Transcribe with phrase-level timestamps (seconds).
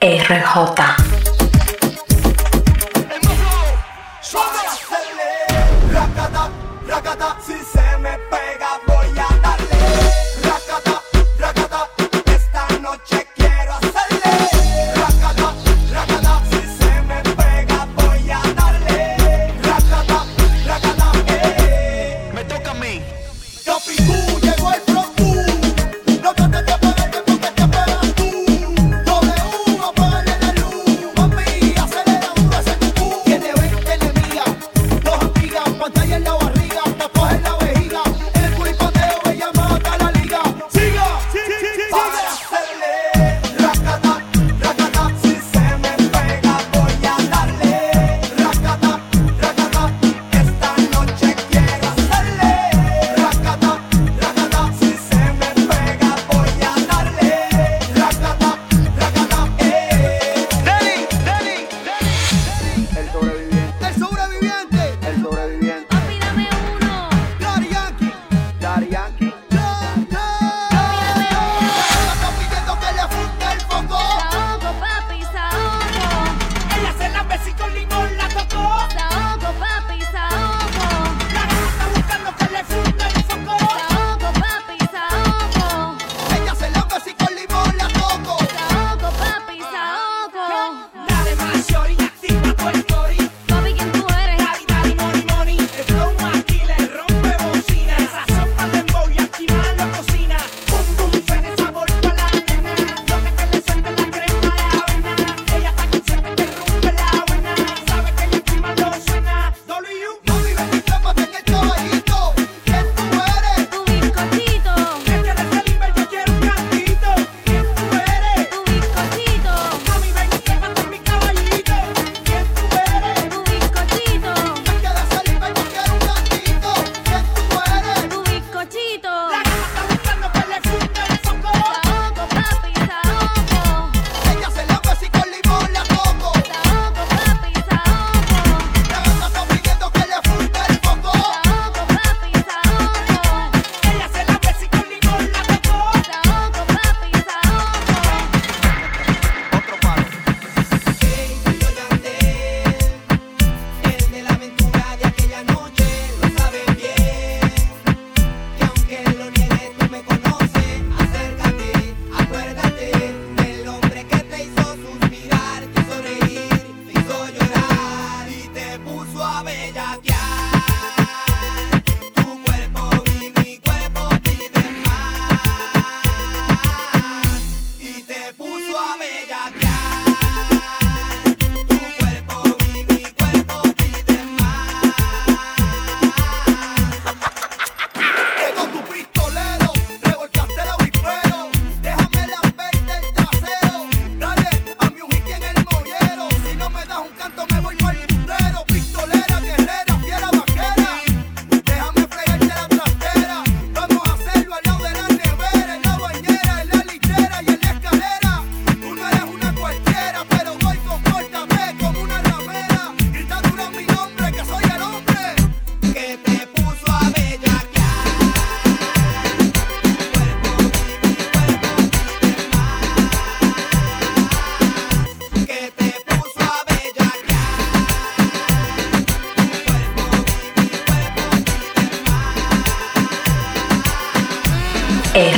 [0.00, 1.17] RJ.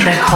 [0.03, 0.31] RJ.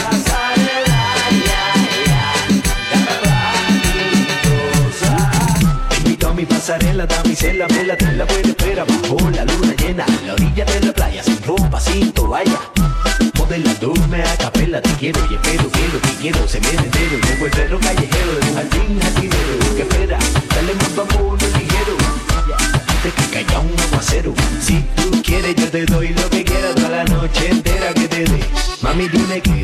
[0.00, 1.04] pasarela,
[5.90, 9.44] te invito a mi pasarela, también se damisela, vela, te la puede espera bajo la
[9.44, 12.60] luna llena, en la orilla de la playa, sin ropa, sin toalla.
[13.38, 17.50] Modelándome a capela, te quiero y espero, quiero, te quiero, se viene entero, luego el
[17.50, 20.18] perro callejero, de un jardín jardinero, que espera,
[20.54, 22.03] dale más vamos, ligero.
[25.74, 28.40] te doy lo que quieras toda la noche entera que te dé.
[28.80, 29.63] Mami, dime que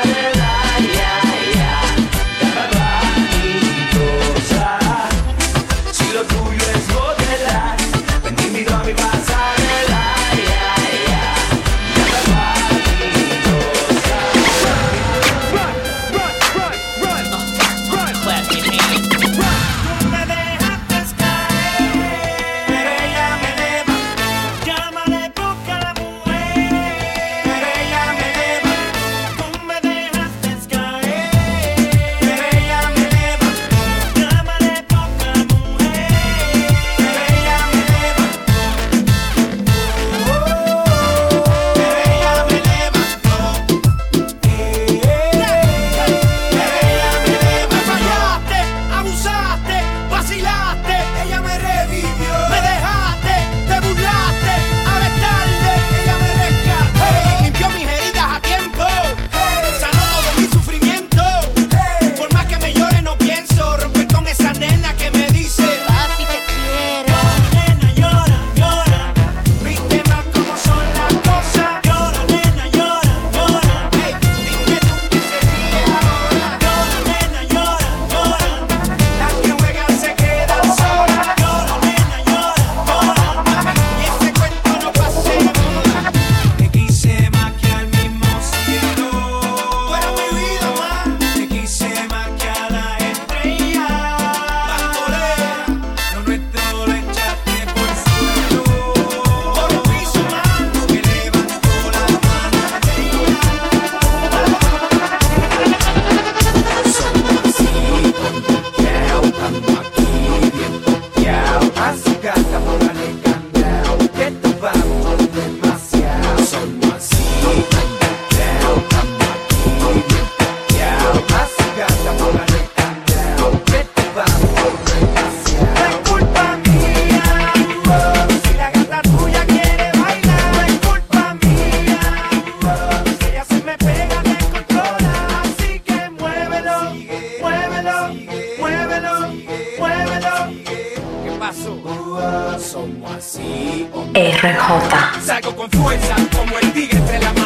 [143.21, 145.21] RJ.
[145.23, 147.40] Salgo con fuerza como el tigre de la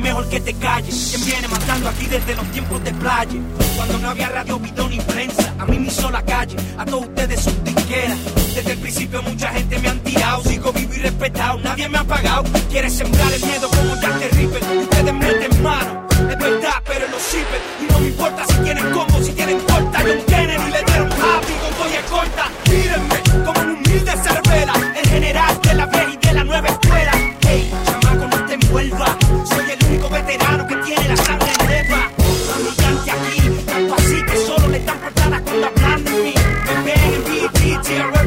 [0.00, 1.10] mejor que te calles.
[1.10, 3.38] Quien viene matando aquí desde los tiempos de playa.
[3.76, 7.06] Cuando no había radio, bidón ni prensa, a mí me hizo la calle, a todos
[7.06, 8.18] ustedes sus tiqueras.
[8.54, 12.04] Desde el principio mucha gente me han tirado, sigo vivo y respetado, nadie me ha
[12.04, 12.44] pagado.
[12.70, 17.18] Quieres sembrar el miedo como ya te ripen, ustedes meten mano, es verdad, pero lo
[17.18, 17.62] sirven.
[17.80, 21.52] Y no me importa si tienen combo, si tienen corta, John Kennedy le dieron happy,
[22.08, 22.59] con corta.
[37.82, 38.19] tear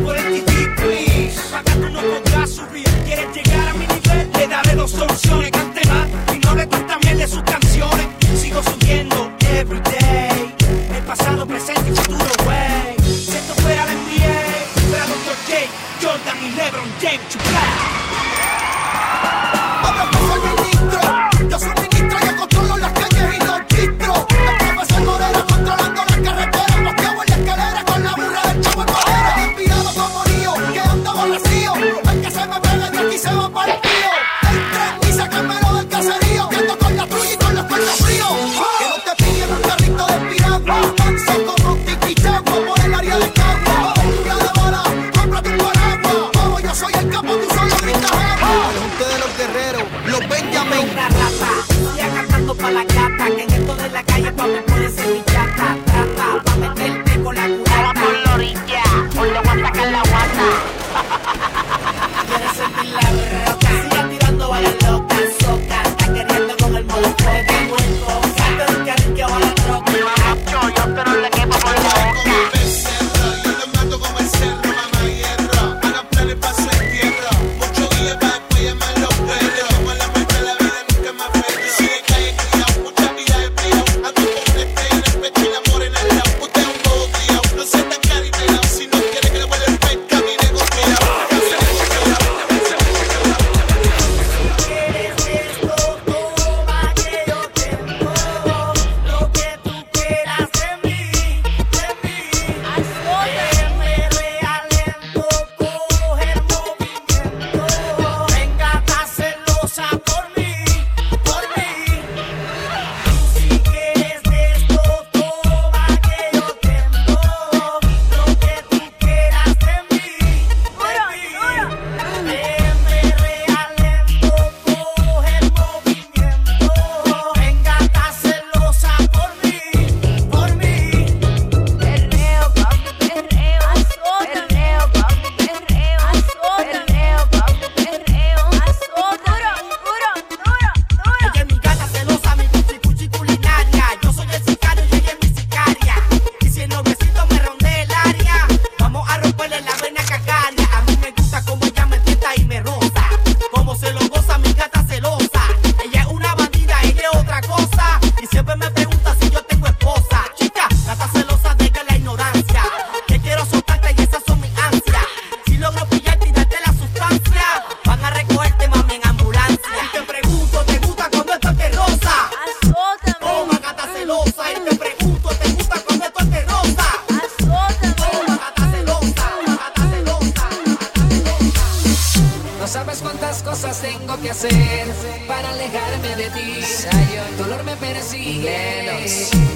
[187.38, 189.06] dolor me persigue.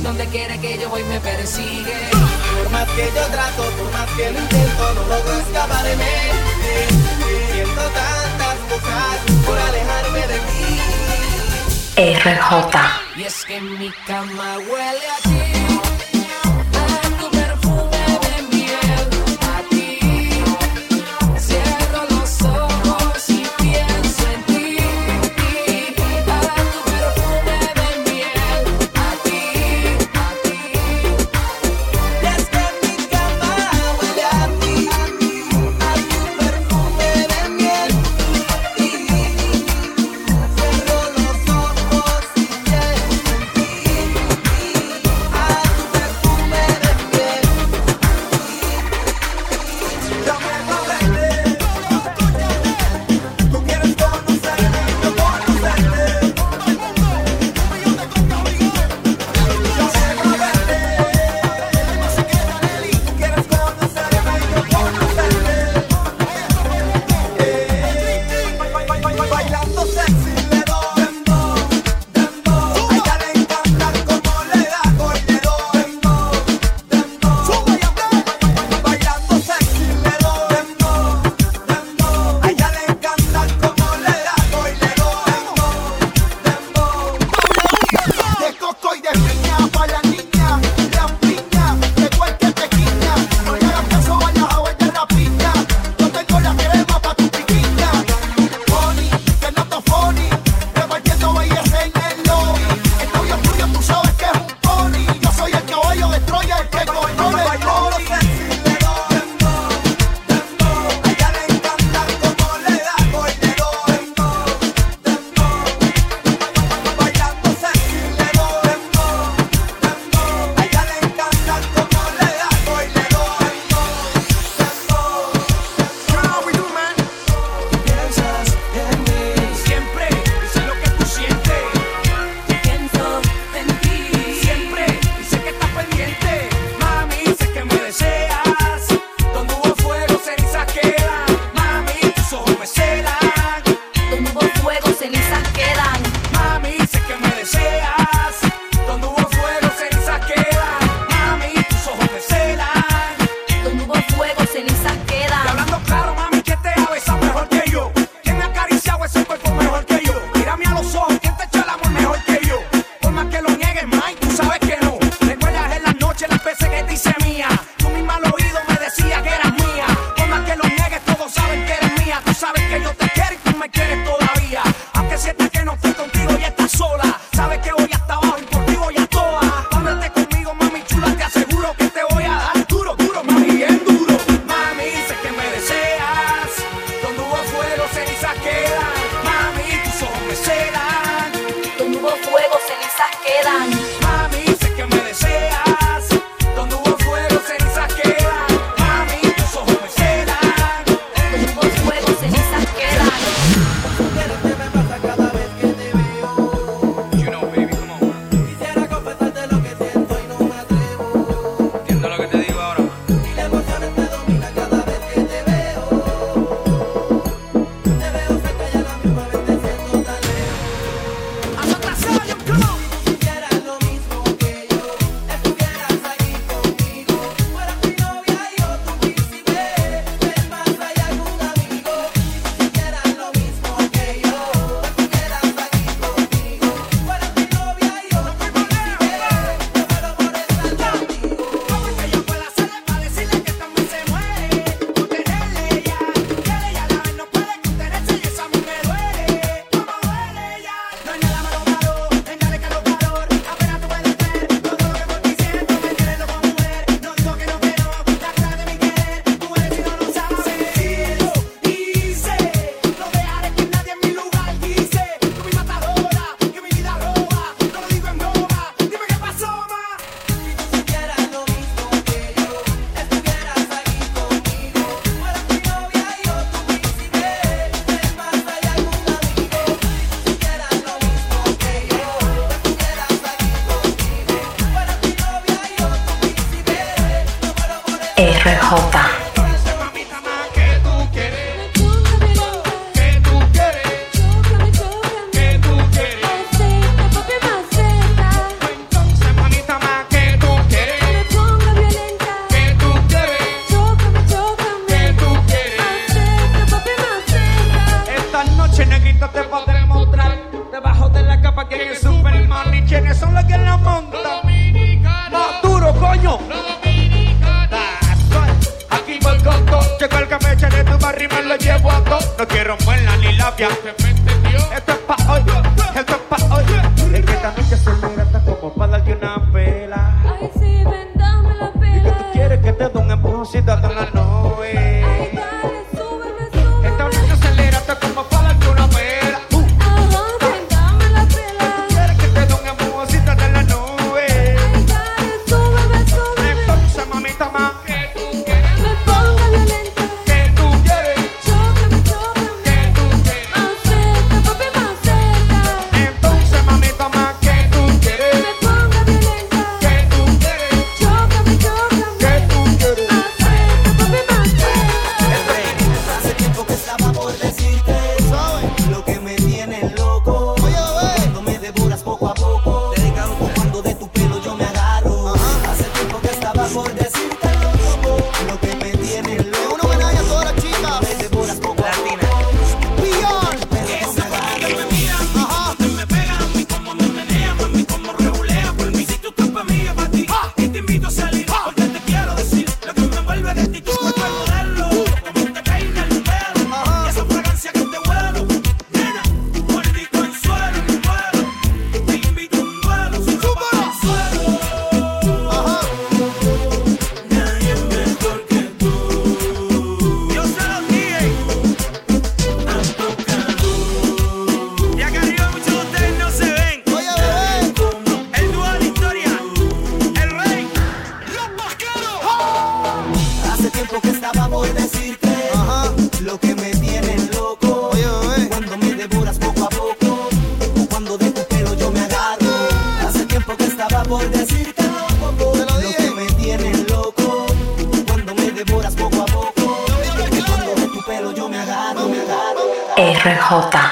[0.01, 1.98] Donde quiera que yo voy me persigue.
[2.57, 6.13] Por más que yo trato, por más que lo intento, no logro escaparme.
[7.51, 10.98] Siento tantas cosas por alejarme de ti.
[11.98, 12.77] RJ.
[13.15, 15.47] Y es que mi cama huele a ti.